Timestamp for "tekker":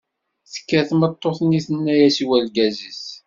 0.53-0.81